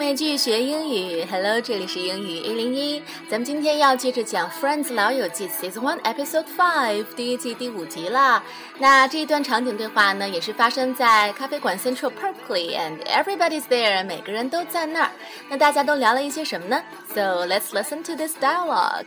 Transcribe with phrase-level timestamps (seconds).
[0.00, 3.02] 美剧学英语，Hello，这里是英语一零一。
[3.28, 8.42] 咱们今天要接着讲《Friends 老友记》Season One Episode Five 第一季第五集啦。
[8.78, 15.10] 那这一段场景对话呢，也是发生在咖啡馆 Central Parkley，and everybody's there，每个人都在那儿。
[15.50, 16.82] 那大家都聊了一些什么呢
[17.14, 19.04] ？So let's listen to this dialogue.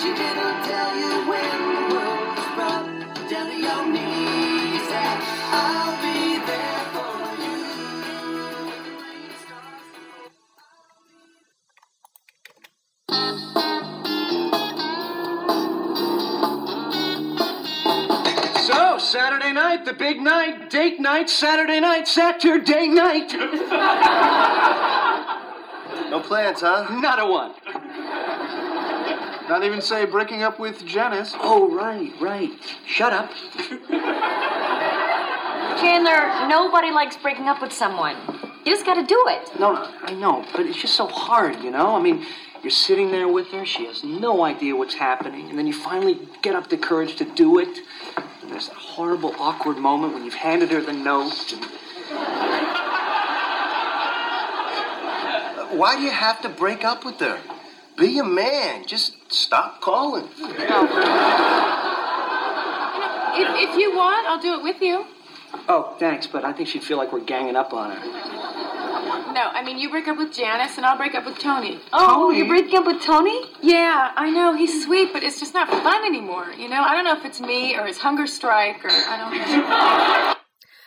[0.00, 1.57] She didn't tell you when
[20.08, 23.30] big night, date night, Saturday night, Saturday night.
[26.08, 26.86] No plans, huh?
[27.00, 27.52] Not a one.
[29.46, 31.34] Not even say breaking up with Janice.
[31.34, 32.50] Oh, right, right.
[32.86, 33.30] Shut up.
[35.78, 38.16] Chandler, nobody likes breaking up with someone.
[38.64, 39.50] You just gotta do it.
[39.60, 41.94] No, no, I know, but it's just so hard, you know?
[41.94, 42.24] I mean,
[42.62, 46.26] you're sitting there with her, she has no idea what's happening, and then you finally
[46.42, 47.80] get up the courage to do it.
[48.48, 51.52] And there's that horrible, awkward moment when you've handed her the note.
[51.52, 51.62] And...
[55.78, 57.38] Why do you have to break up with her?
[57.98, 58.86] Be a man.
[58.86, 60.24] Just stop calling.
[60.24, 60.48] If,
[63.68, 65.04] if you want, I'll do it with you.
[65.68, 68.37] Oh, thanks, but I think she'd feel like we're ganging up on her
[69.37, 71.79] No, I mean, you break up with Janice and I'll break up with Tony.
[71.91, 72.37] Oh, Tony?
[72.37, 73.39] you're breaking up with Tony?
[73.61, 76.81] Yeah, I know, he's sweet, but it's just not fun anymore, you know?
[76.81, 80.33] I don't know if it's me or his hunger strike or I don't know.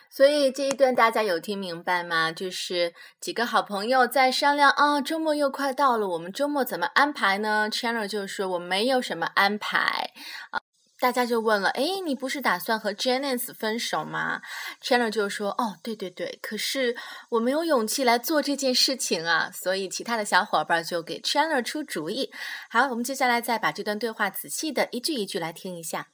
[0.09, 2.31] 所以这一段大家有听明白吗？
[2.31, 7.69] 就是几个好朋友在商量啊，周末又快到了，我们周末怎么安排呢？
[7.71, 10.09] Chandler 就说我没有什么安排
[10.49, 10.59] 啊。
[11.02, 14.40] 大家就问了，诶，你不是打算和 Janice 分手吗
[14.80, 16.94] ？Chandler 就说，哦，对对对，可是
[17.30, 19.50] 我没有勇气来做这件事情啊。
[19.52, 22.30] 所以其他的小伙伴就给 Chandler 出主意。
[22.70, 26.06] 好，我们接下来再把这段对话仔细的一句一句来听一下。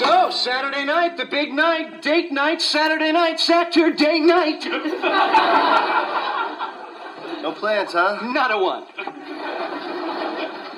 [0.00, 4.66] So, Saturday night, the big night, date night, Saturday night, Saturday night.
[7.48, 8.18] No plans, huh?
[8.30, 8.84] Not a one.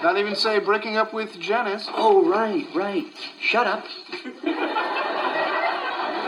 [0.04, 1.88] Not even say breaking up with Janice.
[1.90, 3.06] Oh, right, right.
[3.40, 3.84] Shut up.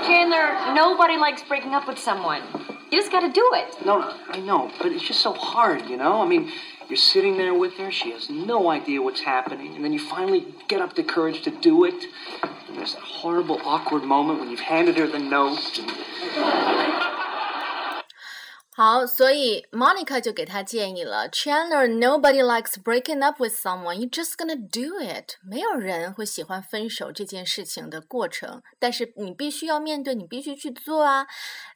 [0.04, 2.42] Chandler, nobody likes breaking up with someone.
[2.90, 3.86] You just gotta do it.
[3.86, 6.20] No, no, I know, but it's just so hard, you know?
[6.20, 6.50] I mean,
[6.88, 10.52] you're sitting there with her, she has no idea what's happening, and then you finally
[10.66, 12.04] get up the courage to do it.
[12.68, 15.78] And there's that horrible, awkward moment when you've handed her the note.
[15.78, 17.11] And...
[18.71, 23.95] 好，所以 Monica 就给他建议了，Chandler，nobody likes breaking up with someone.
[23.95, 25.33] You just gonna do it.
[25.43, 31.25] 没有人会喜欢分手这件事情的过程，但是你必须要面对，你必须去做啊。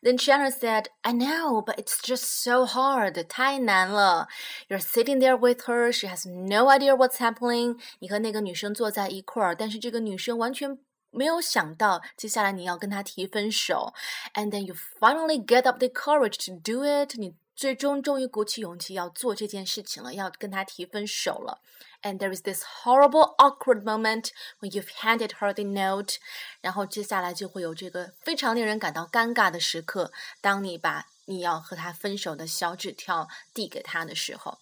[0.03, 3.23] Then Chandler said, "I know, but it's just so hard.
[3.27, 4.27] 太难了。
[4.69, 5.91] You're sitting there with her.
[5.91, 7.79] She has no idea what's happening.
[7.97, 10.77] 你和那个女生坐在一块儿，但是这个女生完全
[11.15, 13.93] 没有想到接下来你要跟他提分手，
[14.33, 17.15] and then you finally get up the courage to do it。
[17.17, 21.59] 你最终终于鼓起勇气要做这件事情了，要跟他提分手了。
[22.01, 24.29] And there is this horrible awkward moment
[24.59, 26.15] when you've handed her the note。
[26.61, 34.57] 然后接下来就会有这个非常令人感到尴尬的时刻，当你把你要和他分手的小纸条递给他的时候。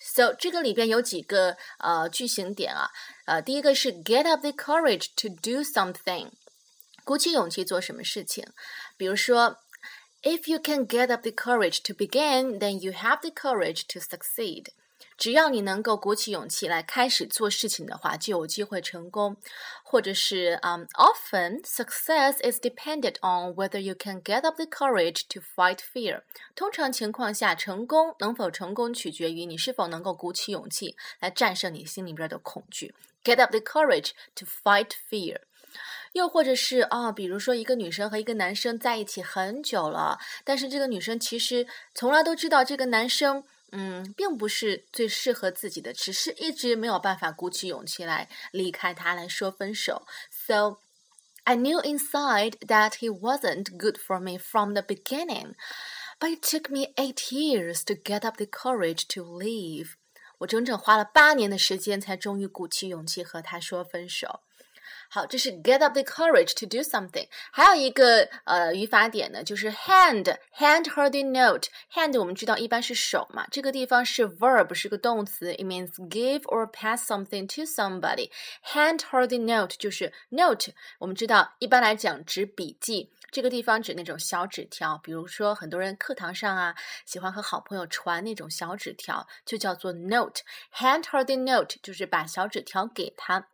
[0.00, 2.90] So 这个里边有几个呃句型点啊，
[3.26, 6.30] 呃，第一个是 get up the courage to do something，
[7.04, 8.46] 鼓起勇气做什么事情。
[8.96, 9.58] 比如说，
[10.22, 14.68] If you can get up the courage to begin, then you have the courage to succeed。
[15.21, 19.37] 只要你能够鼓起勇气来开始做事情的话，就有机会成功。
[19.83, 26.23] 或者是嗯、，often success is dependent on whether you can get up the courage to fight fear。
[26.55, 32.95] 通常情况下，成功能否成功取决于你是否能够鼓起勇气来战胜你心里边的恐惧。
[33.23, 35.41] Get up the courage to fight fear。
[36.13, 43.43] 又或者是啊、比如说一个女生和一个男生在一起很久了，但是这个女生其实从来都知道这个男生。
[43.71, 50.05] 嗯，并不是最适合自己的，只是一直没有办法鼓起勇气来离开他，来说分手。
[50.29, 50.79] So
[51.45, 55.55] I knew inside that he wasn't good for me from the beginning,
[56.19, 59.93] but it took me eight years to get up the courage to leave.
[60.39, 64.41] 我整整花了八年的时间，才终于鼓起勇气和他说分手。
[65.13, 67.27] 好，这是 get up the courage to do something。
[67.51, 71.67] 还有一个呃语法点呢，就是 hand hand her the note。
[71.93, 78.31] hand 我们知道一般是手嘛，这个地方是 verb 是个动词，it means give or pass something to somebody。
[78.63, 83.11] hand her the note 就是 note，我们知道一般来讲指笔记。
[83.31, 86.73] 这个地方指那种小纸条，比如说很多人课堂上啊，
[87.05, 90.41] 喜欢和好朋友传那种小纸条，就叫做 note。
[90.73, 93.47] hand her the note 就是把小纸条给他。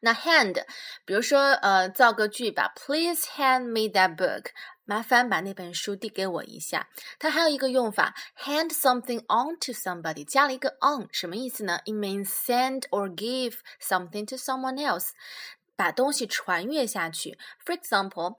[0.00, 0.64] 那 hand，
[1.04, 4.46] 比如说呃，造个句吧，Please hand me that book。
[4.84, 6.88] 麻烦把那本书递给我一下。
[7.18, 15.10] 它还有一个用法，hand something on to somebody，加了一个 on，什么意思呢？It means send or give something to someone else，
[15.74, 17.38] 把东西传阅下去。
[17.64, 18.36] For example。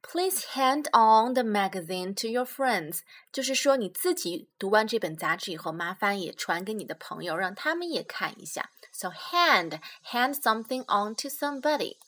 [0.00, 3.00] Please hand on the magazine to your friends，
[3.32, 8.70] 就是说你自己读完这本杂志以后，麻烦也传给你的朋友，让他们也看一下。
[8.98, 9.78] So hand
[10.10, 11.98] hand something on to somebody.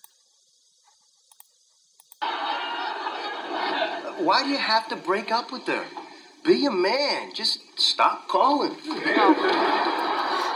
[4.19, 5.85] Why do you have to break up with her?
[6.45, 7.33] Be a man.
[7.33, 8.75] Just stop calling.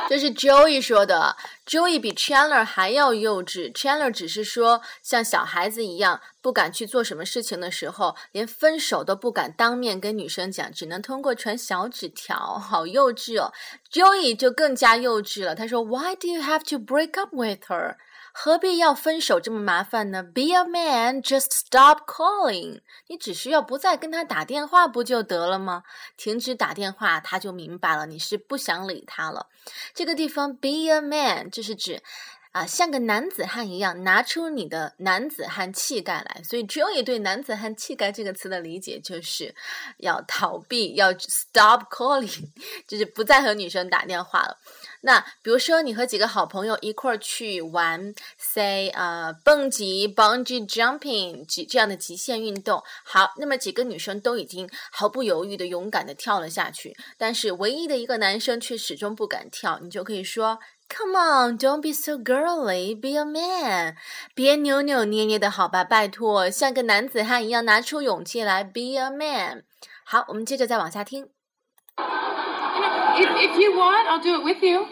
[0.07, 1.35] 这是 Joey 说的
[1.67, 3.73] ，Joey 比 Chandler 还要幼稚。
[3.73, 13.53] Chandler 只是说像小孩子一样，不敢去做什么事情的时候，连分手都不敢当面跟女生讲，只能通过传小纸条，好幼稚哦。
[13.91, 17.97] Joey 就更加幼稚了，他说：“Why do you have to break up with her？”
[18.37, 22.81] 何必要分手这么麻烦呢？Be a man, just stop calling。
[23.07, 25.85] 你只需要不再跟他打电话不就得了吗？
[26.17, 29.47] 停止打电话，他就明白了，你是不想理他了。
[29.95, 32.03] 这个地方，be a man，就是指。
[32.55, 36.41] 啊，像个男子汉一样，拿出你的男子汉气概来。
[36.45, 39.53] 所以，Joey 对“男子汉气概”这个词的理解，就是
[39.97, 42.45] 要逃避，要 stop calling，
[42.87, 44.57] 就是不再和女生打电话了。
[45.01, 52.81] 那比如说，你和几个好朋友一块儿去玩，say 啊，蹦极 （bungee jumping） 极这样的极限运动。
[53.03, 59.81] 好，那么几个女生都已经毫不犹豫的、勇敢的跳了下去，但是唯一的一个男生却始终不敢跳。
[59.83, 60.61] 你就可以说。
[60.90, 63.00] Come on, don't be so girly.
[63.00, 63.96] Be a man.
[64.34, 68.64] 别扭扭捏捏的，好吧，拜托，像个男子汉一样，拿出勇气来。
[68.64, 69.64] Be a man.
[70.04, 71.30] 好，我们接着再往下听。
[71.98, 74.88] If, if you want, I'll do it with you.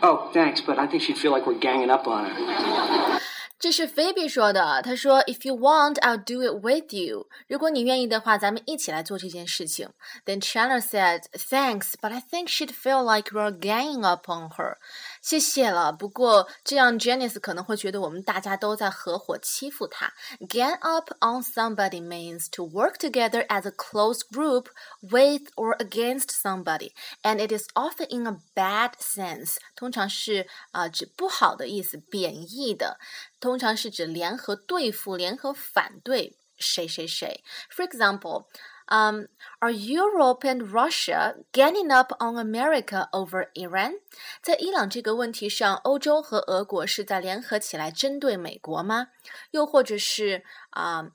[0.00, 3.20] Oh, thanks, but I think she'd feel like we're ganging up on her.
[3.58, 7.28] 这是菲比说的，她说：“If you want, I'll do it with you。
[7.46, 9.88] 如果你愿意的话，咱们一起来做这件事情。”
[10.26, 14.78] Then Chandler said, "Thanks, but I think she'd feel like we're ganging up on her."
[15.27, 20.13] 谢谢了，不过这样 Janice 可能会觉得我们大家都在合伙欺负她。
[20.47, 24.67] Gang up on somebody means to work together as a close group
[25.01, 26.93] with or against somebody,
[27.23, 29.57] and it is often in a bad sense.
[29.75, 32.97] 通常是啊、指不好的意思，贬义的。
[33.41, 37.43] 通常是指联合对付、联合反对谁谁谁。
[37.69, 38.45] For example,
[38.87, 39.27] um,
[39.59, 43.99] are Europe and Russia ganging up on America over Iran？
[44.41, 49.07] 在伊朗这个问题上，欧洲和俄国是在联合起来针对美国吗？
[49.51, 51.11] 又或者是啊？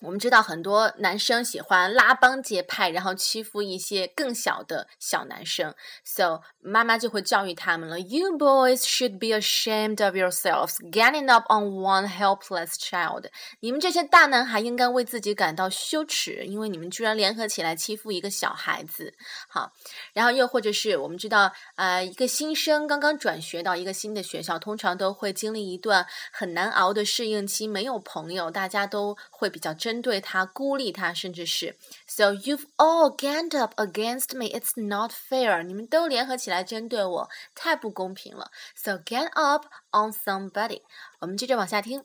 [0.00, 5.74] 我们知道很多男生喜欢拉帮结派，然后欺负一些更小的小男生
[6.04, 7.98] ，so 妈妈就会教育他们了。
[7.98, 13.26] You boys should be ashamed of yourselves getting up on one helpless child。
[13.60, 19.14] 你们这些大男孩应该为自己感到羞耻，因为你们居然联合起来欺负一个小孩子。
[19.48, 19.72] 好，
[20.12, 31.75] 然后又或者是我们知道，呃，一个新生刚刚转学到一个新的学校，通常都会经历一段很难熬的适应期，没有朋友，大家都会比较针对他、孤立他，甚至是
[32.07, 34.47] So you've all ganged up against me.
[34.47, 35.61] It's not fair.
[35.61, 38.49] 你们都联合起来针对我，太不公平了。
[38.75, 40.81] So gang up on somebody.
[41.19, 42.03] 我们接着往下听。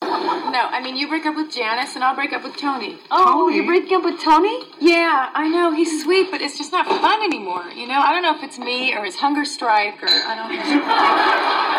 [0.00, 2.98] No, I mean, you break up with Janice and I'll break up with Tony.
[3.10, 4.64] Oh, you're breaking up with Tony?
[4.78, 8.00] Yeah, I know, he's sweet, but it's just not fun anymore, you know?
[8.00, 11.71] I don't know if it's me or his hunger strike or I don't know.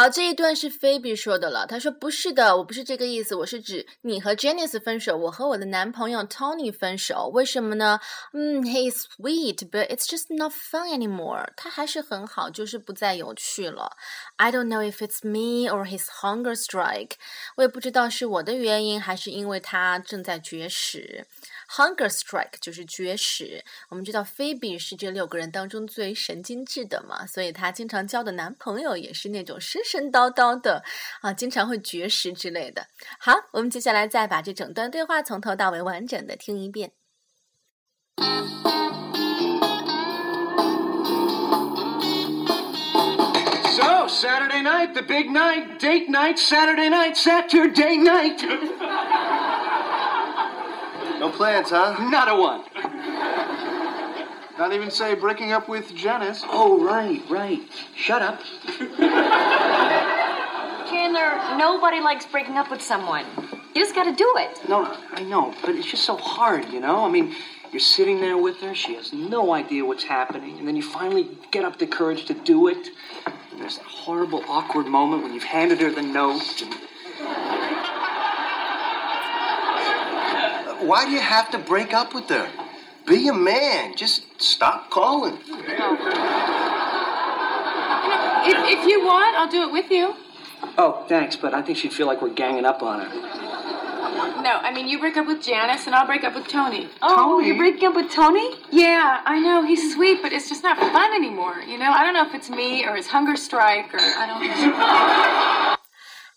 [0.00, 1.66] 好，这一段是菲比说的了。
[1.66, 7.30] 他说：“不是的，我不是这个意思，我是指你和 Janice 分手，我和我的男朋友 Tony 分手。
[7.34, 8.00] 为什么呢？
[8.32, 11.48] 嗯，He is sweet, but it's just not fun anymore。
[11.54, 13.94] 他还是很好，就是不再有趣了。
[14.36, 17.16] I don't know if it's me or his hunger strike。
[17.56, 21.26] 我也不知道是我的原因，还是因为他正在绝食。
[21.76, 23.64] Hunger strike 就是绝食。
[23.90, 30.82] 我们知道菲比是这六个人当中最神经质的嘛，所以她经常交的男朋友也是那种神神叨叨的
[31.20, 32.88] 啊，经常会绝食之类的。
[33.20, 36.90] 好，我们接下来再把这整段对话从头到尾完整的听一遍。
[43.76, 49.39] So, Saturday night, the big night, date night, Saturday night, Saturday night.
[51.20, 51.96] No plans, huh?
[52.08, 52.64] Not a one.
[54.58, 56.42] Not even say breaking up with Janice.
[56.46, 57.60] Oh, right, right.
[57.94, 58.40] Shut up.
[60.88, 63.26] Chandler, nobody likes breaking up with someone.
[63.74, 64.66] You just gotta do it.
[64.66, 67.04] No, I know, but it's just so hard, you know?
[67.04, 67.34] I mean,
[67.70, 71.28] you're sitting there with her, she has no idea what's happening, and then you finally
[71.50, 72.88] get up the courage to do it.
[73.52, 76.62] And there's that horrible, awkward moment when you've handed her the note.
[76.62, 77.59] And...
[80.90, 82.50] Why do you have to break up with her?
[83.06, 83.94] Be a man.
[83.94, 85.34] Just stop calling.
[85.34, 85.44] If,
[88.76, 90.16] if you want, I'll do it with you.
[90.76, 93.08] Oh, thanks, but I think she'd feel like we're ganging up on her.
[94.42, 96.88] No, I mean, you break up with Janice and I'll break up with Tony.
[97.02, 98.56] Oh, you're breaking up with Tony?
[98.72, 101.92] Yeah, I know, he's sweet, but it's just not fun anymore, you know?
[101.92, 105.76] I don't know if it's me or his hunger strike or I don't know.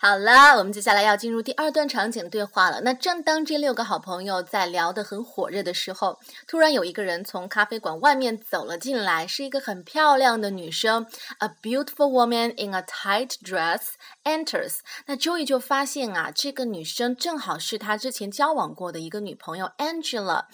[0.05, 2.81] 好啦，我们接下来要进入第二段场景对话了。
[2.81, 11.07] 那正当这六个好朋友在聊得很火热的时候，突然有一个人从咖啡馆外面走了进来，是一个很漂亮的女生。
[11.37, 13.91] A beautiful woman in a tight dress
[14.25, 14.79] enters。
[15.05, 20.47] 那 Joey 就发现啊，这个女生正好是他之前交往过的一个女朋友 Angela。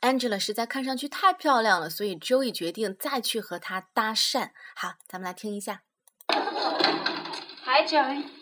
[0.00, 4.48] Angela 实在看上去太漂亮了，所以 Joey 决定再去和她搭讪。
[4.74, 5.82] 好，咱们来听一下。
[7.64, 8.37] Hi, Joey.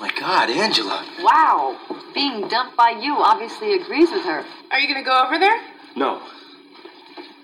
[0.00, 1.04] My God, Angela.
[1.20, 1.76] Wow.
[2.14, 4.44] Being dumped by you obviously agrees with her.
[4.70, 5.60] Are you gonna go over there?
[5.96, 6.22] No.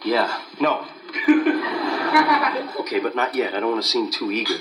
[0.05, 0.87] Yeah, no.
[2.81, 3.55] okay, but not yet.
[3.55, 4.59] I don't want to seem too eager.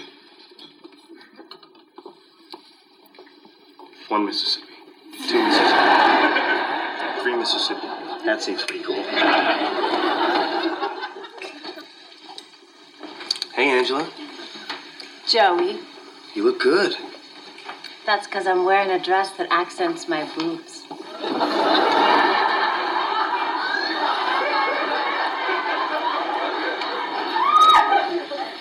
[4.08, 4.68] One Mississippi.
[5.28, 7.22] Two Mississippi.
[7.22, 7.88] Three Mississippi.
[8.26, 9.04] That seems pretty cool.
[13.54, 14.10] Hey, Angela.
[15.28, 15.80] Joey,
[16.34, 16.96] You look good.
[18.06, 20.84] That's because I'm wearing a dress that accents my boobs.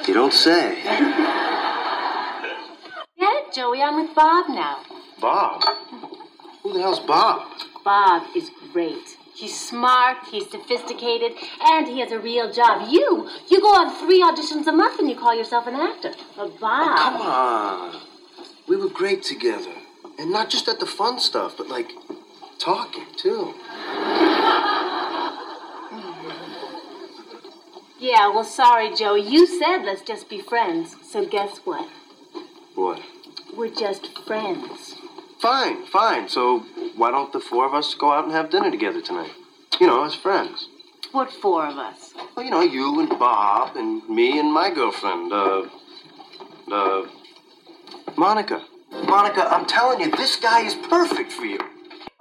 [0.06, 0.82] You don't say.
[3.18, 3.82] Get it, Joey?
[3.82, 4.82] I'm with Bob now.
[5.20, 5.62] Bob.
[6.62, 7.48] Who the hell's Bob?
[7.84, 9.16] Bob is great.
[9.34, 11.32] He's smart, he's sophisticated,
[11.62, 12.88] and he has a real job.
[12.90, 16.12] You, you go on three auditions a month and you call yourself an actor.
[16.36, 16.98] But Bob.
[16.98, 18.11] Come on.
[18.72, 19.74] We were great together.
[20.18, 21.90] And not just at the fun stuff, but like
[22.58, 23.52] talking too.
[28.00, 29.28] Yeah, well, sorry, Joey.
[29.28, 30.96] You said let's just be friends.
[31.02, 31.86] So guess what?
[32.74, 33.02] What?
[33.54, 34.94] We're just friends.
[35.38, 36.30] Fine, fine.
[36.30, 36.60] So
[36.96, 39.32] why don't the four of us go out and have dinner together tonight?
[39.82, 40.68] You know, as friends.
[41.10, 42.14] What four of us?
[42.34, 45.66] Well, you know, you and Bob and me and my girlfriend, uh,
[46.72, 47.06] uh,
[48.16, 48.62] Monica.
[48.90, 51.58] Monica, I'm telling you, this guy is perfect for you.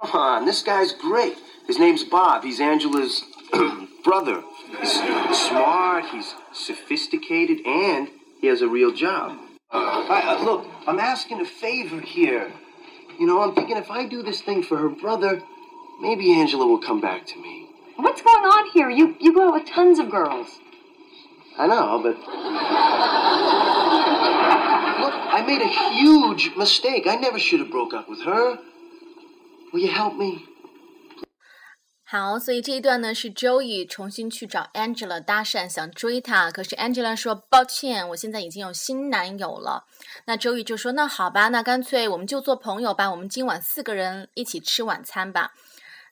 [0.02, 1.36] Come on, this guy's great.
[1.66, 2.42] His name's Bob.
[2.42, 3.22] He's Angela's
[4.04, 4.42] brother.
[4.80, 8.08] He's smart, he's sophisticated, and
[8.40, 9.38] he has a real job.
[9.70, 12.52] Uh, I, uh, look, I'm asking a favor here.
[13.18, 15.42] You know, I'm thinking if I do this thing for her brother,
[16.00, 17.68] maybe Angela will come back to me.
[17.96, 18.90] What's going on here?
[18.90, 20.48] You you go out with tons of girls.
[21.58, 23.21] I know, but.
[25.32, 27.06] I made a huge mistake.
[27.08, 28.58] I never should have broke up with her.
[29.72, 30.42] Will you help me?
[32.04, 36.50] 好，所以这一段呢是周易重新去找 Angela 搭讪，想追她。
[36.50, 39.86] 可是 Angela 说抱歉，我现在已经有新男友了。
[40.26, 43.10] 那周易就说那好吧，那干脆我们就做朋友吧。
[43.10, 45.52] 我们今晚四个人一起吃晚餐吧。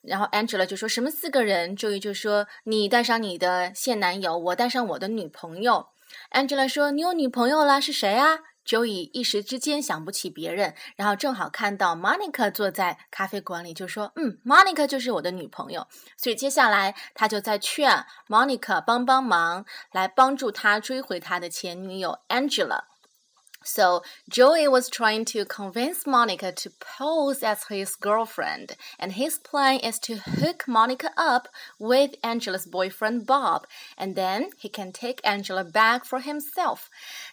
[0.01, 1.75] 然后 Angela 就说什么四个人？
[1.75, 5.85] 周易就说你带上你的现男友，我带上我的女朋友。
[6.31, 7.79] Angela 说你有女朋友了？
[7.79, 8.39] 是谁啊？
[8.65, 22.90] Joey 一时之间想不起别人，然后正好看到 Monica 坐在咖啡馆里，就说：“嗯，Monica 就是我的女朋友。”所以接下来他就在劝 Monica 帮帮忙，来帮助他追回他的前女友 Angela。
[23.68, 29.98] So Joey was trying to convince Monica to pose as his girlfriend, and his plan is
[30.02, 31.48] to hook Monica up
[31.80, 33.66] with Angela's boyfriend Bob,
[33.98, 36.82] and then he can take Angela back for himself.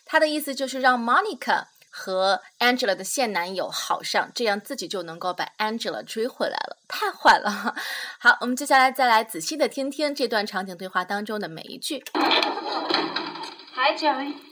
[0.05, 6.77] 他的意思就是让 Monica 和 Angela 的现男友好上，这样自己就能够把 Angela 追回来了。
[6.87, 7.75] 太坏了！
[8.19, 12.03] 好，我们接下来再来仔细的听听这段场景对话当中的每一句。
[13.75, 14.46] Hi, Joey.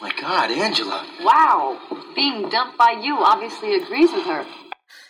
[0.00, 1.06] My God, Angela.
[1.22, 1.78] Wow.
[2.14, 4.44] Being dumped by you obviously agrees with her.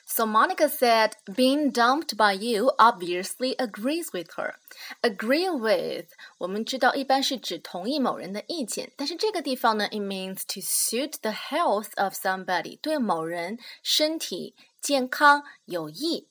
[0.06, 4.54] So Monica said, being dumped by you obviously agrees with her.
[5.02, 6.06] Agree with
[6.38, 16.28] 我们知道一般是指同意某人的意见，但是这个地方呢，it means to suit the health of somebody，对某人身体健康有益。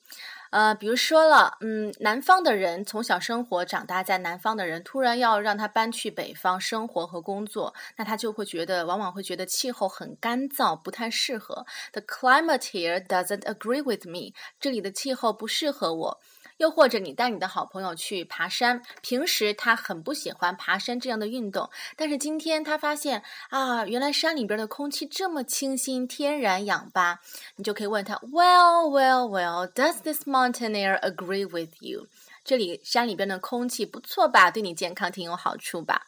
[0.51, 11.65] 呃，比如说了，嗯，南方的人从小生活长大在南方的人，突然要让他搬去北方生活和工作，那他就会觉得，往往会觉得气候很干燥，不太适合。
[11.91, 16.19] The climate here doesn't agree with me，这里的气候不适合我。
[16.59, 27.21] 又或者你带你的好朋友去爬山，平时他很不喜欢爬山这样的运动，但是今天他发现啊，原来山里边的空气这么清新，天然氧吧，
[27.55, 32.07] 你就可以问他，Well, well, well, does this mountain air agree with you？
[32.43, 36.07] 这里山里边的空气不错吧，对你健康挺有好处吧？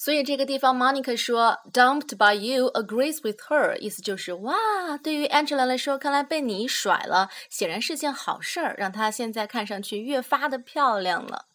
[0.00, 4.54] 所以这个地方，Monica 说，dumped by you agrees with her，意思就是哇，
[5.02, 11.46] 对于 Angela 来说，看来被你甩了，显然是件好事儿，让她现在看上去越发的漂亮了。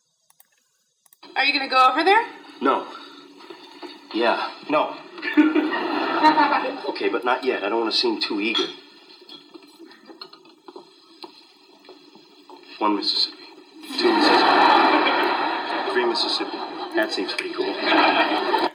[1.36, 2.26] Are you gonna go over there?
[2.60, 2.86] No.
[4.14, 4.96] Yeah, no.
[6.90, 7.64] okay, but not yet.
[7.64, 8.68] I don't want to seem too eager.
[12.80, 13.38] One Mississippi.
[13.98, 14.52] Two Mississippi.
[15.94, 16.65] Three Mississippi.
[16.97, 18.71] That seems pretty cool.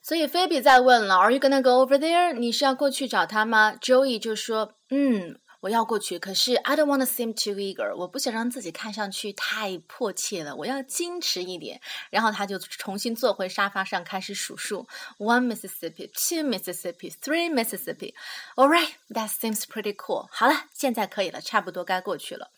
[0.00, 2.32] 所以菲比在问了，Are you gonna go over there？
[2.32, 11.80] 你是要过去找他吗？Joey 就说，嗯，我要过去，可是 I don't want to seem too eager，我不想让自己看上去太迫切了，我要矜持一点。
[12.10, 18.14] 然后他就重新坐回沙发上，开始数数：One Mississippi, two Mississippi, three Mississippi.
[18.56, 20.26] All right, that seems pretty cool.
[20.32, 22.50] 好了，现在可以了，差不多该过去了。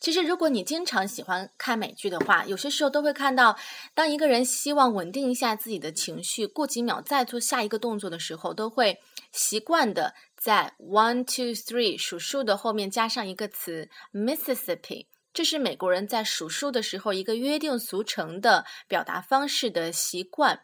[0.00, 3.56] 其实，如果你经常喜欢看美剧的话，有些时候都会看到，
[3.94, 9.00] 当一个人希望稳定一下自己的情绪，过几秒再做下一个动作的时候，都会
[9.32, 15.06] 习惯的在 one two three 数数的后面加上一个词 Mississippi。
[15.32, 20.60] 这是美国人在数数的时候一个约定俗成的表达方式的习惯。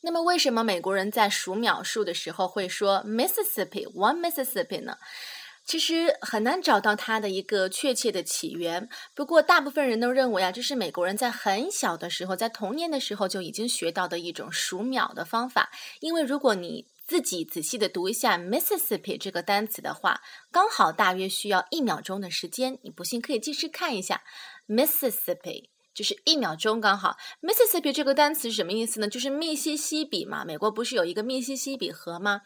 [0.00, 4.96] 那么，为什么美国人在数秒数的时候会说 Mississippi one Mississippi 呢？
[5.68, 8.88] 其实很难找到它的一个确切的起源。
[9.14, 15.70] 不过，大部分人都认为啊，这是美国人在很小的时候，在童年的时候就已经学到的一种数秒的方法。
[16.00, 22.78] 因为如果你自己仔细的读一下 Mississippi 这个单词的话，刚好大约需要一秒钟的时间。
[22.80, 24.22] 你不信可以继续看一下
[24.66, 25.68] Mississippi。
[25.92, 29.08] 就是一秒钟刚好，Mississippi 这个单词是什么意思呢？
[29.08, 32.42] 就是密西西比嘛，美国不是有一个密西西比河吗？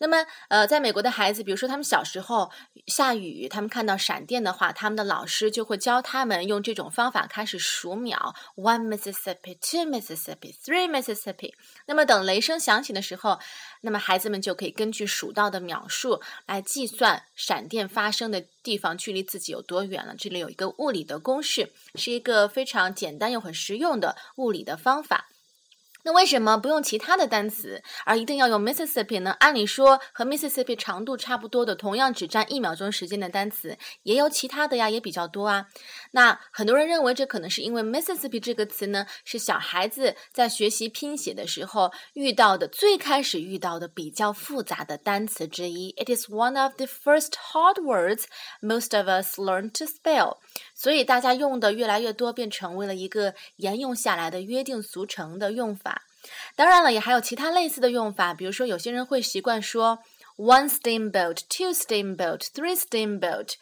[0.00, 2.50] 那么，呃，在美国的孩子，比如说他们小时候
[2.86, 11.52] 下雨，他们看到闪电的话，他们的老师就会教他们用这种方法开始数秒：one Mississippi, two Mississippi, three Mississippi。
[11.84, 13.38] 那么等雷声响起的时候，
[13.82, 20.14] 那么孩子们就可以根据数到的秒数来计算闪电发生的地方距离自己有多远了。
[20.16, 25.28] 这里有一个物理的公式，是一个非常简单又很实用的物理的方法。
[26.02, 29.32] 那为什么不用其他的单词，而一定要用 Mississippi 呢？
[29.40, 35.66] 按理说和 Mississippi 长度差不多的，同样只占一秒钟时间的单词，也有其他的呀，也比较多啊。
[36.12, 45.94] 那很多人认为这可能是因为 Mississippi 这个词呢，是小孩子在学习拼写的时候遇到的最开始遇到的比较复杂的单词之一。
[45.98, 48.24] It is one of the first hard words
[48.62, 50.38] most of us learn to spell。
[50.74, 55.99] 所以大家用的越来越多，便成为了一个沿用下来的约定俗成的用法。
[56.56, 59.98] 当然了，也还有其他类似的用法，比如说有些人会习惯说
[60.36, 63.54] one steamboat, two steamboat, three steamboat，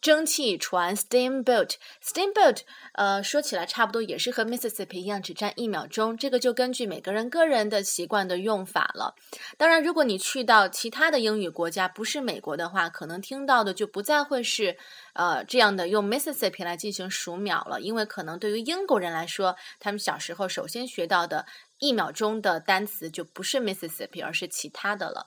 [0.00, 1.74] 蒸汽船 steamboat。
[2.02, 2.60] steamboat，
[2.94, 6.16] 呃，说起来差不多也是和 Mississippi 一样，只占一秒钟。
[6.16, 9.14] 这个就根据每个人个人的习惯的用法了。
[9.58, 14.76] 当然，如果你去到其他的英语国家，不是美国的话，可能听到的就不再会是
[15.12, 21.44] 呃这样的用 Mississippi 来进行数秒了，因为可能对于英国人来说，他们小时候首先学到的
[21.80, 25.26] 一秒钟的单词就不是 Mississippi，而是其他的了。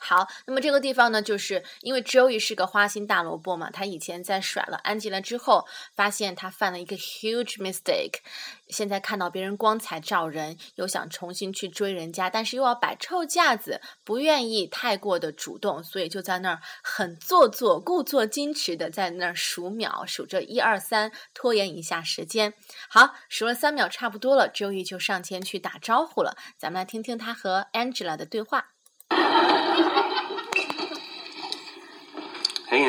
[0.00, 8.20] 好，那么这个地方呢，就是因为 Joey 是个花心大萝卜嘛，他以前在甩了 Angela 之后，发现他犯了一个 huge mistake，
[8.68, 22.54] 现在看到别人光彩照人，又想重新去追人家，但是又要摆臭架子，不愿意太过的主动，所以就在那儿很做作、故作矜持的在那儿数秒，数着一二三，拖延一下时间。
[22.88, 28.68] 好，数了三秒差不多了，Joey 就上前去打招呼了，咱们来听听他和 Angela 的对话。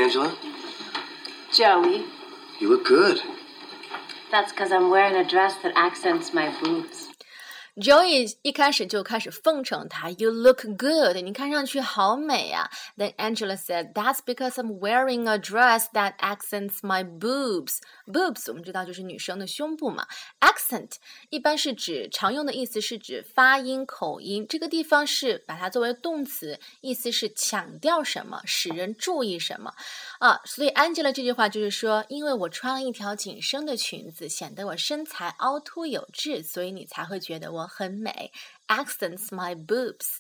[0.10, 0.36] Angela.
[1.54, 2.06] Joey,
[2.60, 3.22] You look good.
[4.32, 7.09] that's because I'm wearing a dress that accents my boobs.
[7.80, 12.70] Joey 一开始就开始奉承她，You look good，你看上去好美啊。
[12.98, 17.78] Then Angela said, That's because I'm wearing a dress that accents my boobs.
[18.06, 20.08] Boobs 我们知道就是女生的胸部嘛。
[20.42, 20.96] Accent
[21.30, 29.74] 一般是指常用的意思是指发音、口音，这个地方是把它作为动词，意思是强调什么，使人注意什么
[30.20, 30.42] 啊。
[30.44, 38.33] 所以 Angela 这句话就是说，因为我穿了一条紧身的裙子，显得我身材凹凸有致，所以你才会觉得我很美。
[38.69, 40.19] Accents my boobs。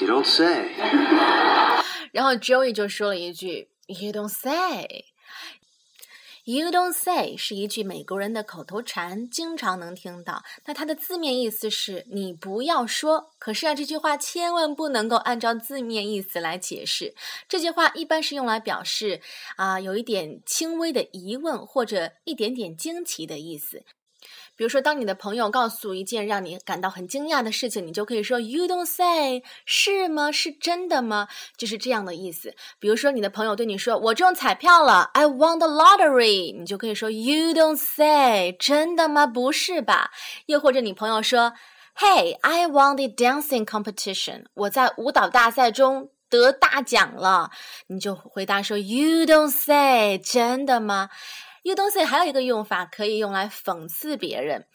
[0.00, 0.70] You don't say.
[2.12, 5.06] 然后 Joey 就说了一句 “You don't say”。
[6.43, 10.43] You don't say 是一句美国人的口头禅，经常能听到。
[10.65, 13.31] 那它的字面意思是你不要说。
[13.37, 17.13] 可是啊，这句话千万不能够按照字面意思来解释。
[17.47, 19.21] 这句话一般是用来表示
[19.55, 23.83] 啊、有一点轻微的疑问或者一点点惊奇的意思。
[24.55, 30.31] 比如说，当你的朋友告诉一件让你感到很惊讶的事情，你就可以说 “You don't say”，是吗？
[30.31, 31.27] 是真的吗？
[31.57, 32.53] 就是这样的意思。
[32.79, 39.25] 比如说，你的朋友对你说：“我中彩票了，I won the lottery”，你就可以说 “You don't say”，真的吗？
[39.25, 40.11] 不是吧？
[40.45, 41.53] 又或者你朋友说
[41.97, 47.49] ：“Hey, I won the dancing competition”，我在舞蹈大赛中得大奖了，
[47.87, 51.09] 你就回答说 “You don't say”，真的吗
[51.63, 54.65] ？You don't say 还有一个用法可以用来讽刺别人，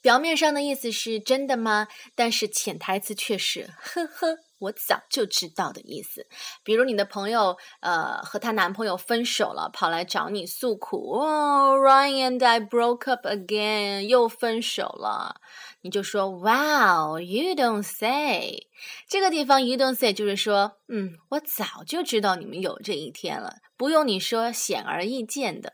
[0.00, 1.88] 表面上的意思是真的吗？
[2.14, 6.26] 但是潜台词却是呵呵，我早就知道的意思。
[6.62, 15.40] 比如你的朋友呃和她男朋友分手了，跑来找你诉苦，哦，Ryan and I broke up again，又分手了，
[15.80, 18.68] 你就说 Wow，you don't say。
[19.08, 25.72] 这个地方 you don't say 就是说，嗯，我早就知道你们有这一天了，不用你说，显而易见的。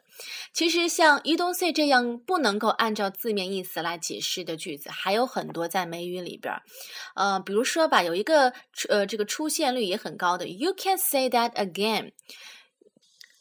[0.53, 6.63] 其实像 you don't say 这样不能够按照字面意思来解释的句子还有很多在美语里边儿，
[7.15, 8.53] 呃，比如说吧，有一个
[8.89, 12.13] 呃这个出现率也很高的 you can say that again。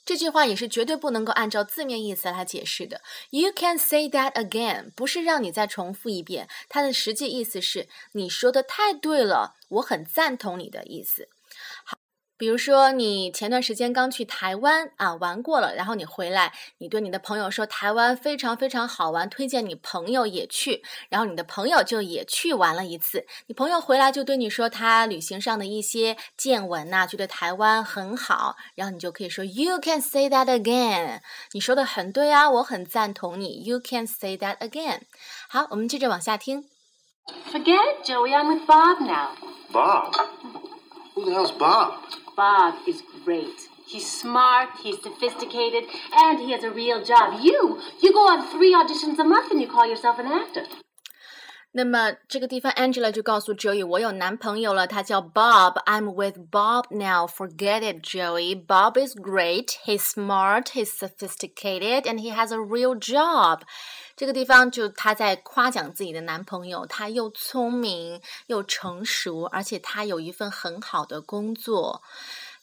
[0.04, 3.02] 这句话也是绝对不能够按照字面意思来解释的。
[3.30, 11.30] You can say that again，不是让你再重复一遍，它的实际意思是你说的太对了，我很赞同你的意思。
[12.42, 31.20] 好，比如说你前段时间刚去台湾啊玩过了，然后你回来，你对你的朋友说台湾非常非常好玩，推荐你朋友也去，然后你的朋友就也去玩了一次，你朋友回来就对你说他旅行上的一些见闻呐、觉得台湾很好，然后你就可以说 You can say that again，
[31.52, 35.02] 你说的很对啊，我很赞同你，You can say that again。
[35.48, 36.66] 好，我们接着往下听。
[37.54, 38.34] Forget it, Joey.
[38.34, 39.30] I'm with Bob now.
[39.72, 40.16] Bob?
[41.14, 42.00] Who the hell's Bob?
[42.42, 43.70] Bob is great.
[43.86, 47.40] He's smart, he's sophisticated, and he has a real job.
[47.40, 50.66] You, you go on three auditions a month and you call yourself an actor.
[51.73, 57.27] 那么这个地方，Angela 就告诉 Joey，我有男朋友了，他叫 Bob。I'm with Bob now.
[57.27, 58.55] Forget it, Joey.
[58.55, 59.77] Bob is great.
[59.85, 60.71] He's smart.
[60.71, 63.61] He's sophisticated, and he has a real job.
[64.17, 72.03] 这个地方就她在夸奖自己的男朋友，他又聪明又成熟，而且他有一份很好的工作。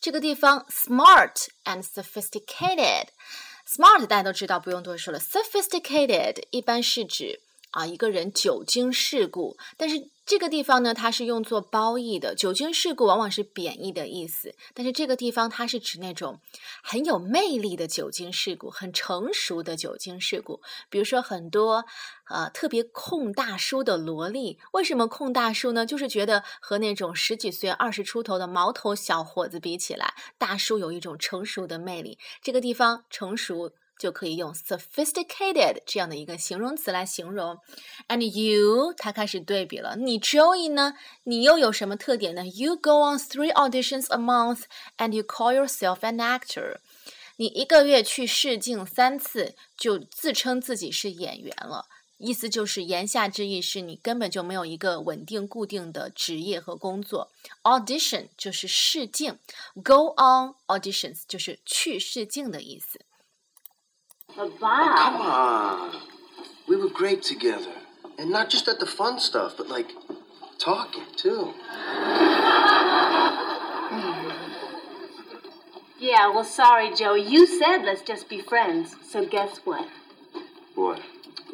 [0.02, 5.20] 这个地方 smart and sophisticated。Smart 大家都知道，不用多说了。
[5.20, 7.40] Sophisticated 一般是指
[7.71, 12.35] 啊一个人久经世故，但是这个地方呢，它是用作褒义的。
[12.35, 16.41] 久经世故往往是贬义的意思，但是这个地方它是指那种
[16.83, 20.61] 很有魅力的久经世故，很成熟的久经世故。
[20.91, 21.85] 比如说很多
[22.29, 25.87] 呃特别控大叔的萝莉，为什么控大叔呢？
[25.87, 32.19] 就是觉得和那种十几岁、二十出头的毛头小伙子比起来，大叔有一种成熟的魅力。
[32.43, 33.73] 这个地方成熟。
[33.99, 37.59] 就可以用 sophisticated 这样的一个形容词来形容。
[38.09, 39.97] And you，他开始对比了。
[39.97, 40.95] 你 Joey 呢？
[41.25, 44.63] 你又有什么特点呢？You go on three auditions a month
[44.97, 46.77] and you call yourself an actor。
[47.37, 51.87] 你一个月去试镜三次，就自称自己是演员了。
[52.17, 57.31] 意思就是言下之意是你根本就没有一个稳定固定的职业和工作。
[57.63, 59.39] Audition 就是试镜
[59.85, 63.01] ，Go on auditions 就是去试镜的意思。
[64.37, 64.97] But Bob.
[64.97, 66.03] Come on.
[66.69, 67.73] We were great together.
[68.19, 69.91] And not just at the fun stuff, but like
[70.59, 71.55] talking too.
[75.99, 77.23] yeah, well, sorry, Joey.
[77.23, 78.97] You said let's just be friends.
[79.09, 79.89] So guess what?
[80.75, 81.01] What?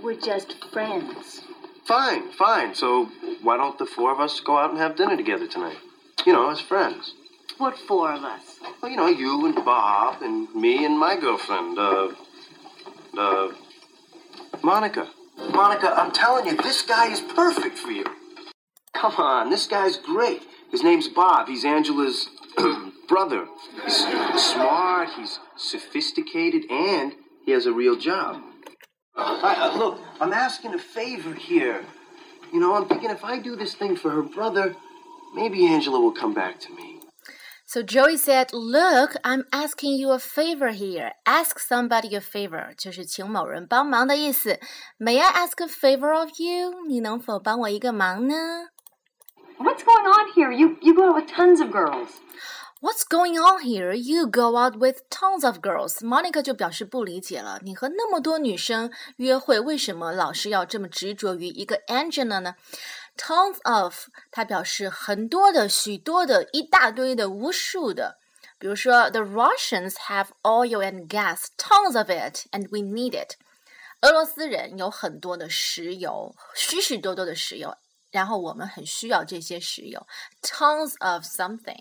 [0.02, 1.42] We're just friends.
[1.84, 2.74] Fine, fine.
[2.74, 3.06] So
[3.42, 5.78] why don't the four of us go out and have dinner together tonight?
[6.26, 7.14] You know, as friends.
[7.58, 8.58] What four of us?
[8.82, 12.08] Well, you know, you and Bob and me and my girlfriend, uh,
[13.18, 13.48] uh,
[14.62, 15.08] Monica.
[15.52, 18.04] Monica, I'm telling you, this guy is perfect for you.
[18.94, 20.42] Come on, this guy's great.
[20.70, 21.48] His name's Bob.
[21.48, 22.28] He's Angela's
[23.08, 23.46] brother.
[23.84, 27.12] He's smart, he's sophisticated, and
[27.44, 28.42] he has a real job.
[29.16, 31.84] I, uh, look, I'm asking a favor here.
[32.52, 34.74] You know, I'm thinking if I do this thing for her brother,
[35.34, 36.93] maybe Angela will come back to me.
[37.73, 41.11] So Joey said, "Look, I'm asking you a favor here.
[41.25, 44.59] Ask somebody a favor，就是请某人帮忙的意思。
[44.97, 46.85] May I ask a favor of you？
[46.87, 48.35] 你能否帮我一个忙呢
[49.59, 50.51] What's going on here?
[50.51, 52.09] You you go out with tons of girls.
[52.81, 53.93] What's going on here?
[53.93, 55.99] You go out with tons of girls.
[56.01, 57.59] Monica 就表示不理解了。
[57.61, 62.55] 你和那么多女生约会，为什么老是要这么执着于一个 Angela 呢
[63.17, 68.17] ？Tons of，它表示很多的、许多的、一大堆的、无数的。
[68.57, 73.35] 比如说，The Russians have oil and gas, tons of it, and we need it.
[74.01, 77.77] 俄罗斯人有很多的石油，许许多多的石油，
[78.11, 80.07] 然后我们很需要这些石油，
[80.41, 81.79] tons of something。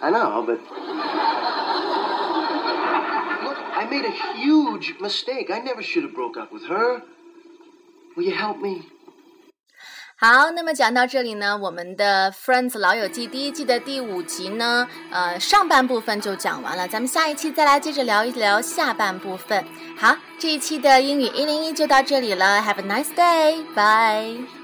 [0.00, 0.58] I know, but.
[3.44, 5.52] Look, I made a huge mistake.
[5.52, 7.02] I never should have broke up with her.
[8.16, 8.82] Will you help me?
[10.21, 19.63] 好，那么讲到这里呢，我们的《Friends 老友记》第一季的第五集呢，呃，上半部分就讲完了，咱们下一期再来接着聊一聊下半部分。
[19.97, 24.58] 好，这一期的英语一零一就到这里了，Have a nice day，bye。